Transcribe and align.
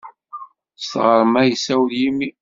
S 0.81 0.83
tɣerma 0.91 1.41
yessawel 1.45 1.93
yimi. 1.99 2.29